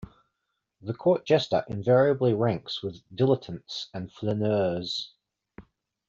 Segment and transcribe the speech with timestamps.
[0.81, 5.13] The court jester invariably ranks with dilettantes and flaneurs.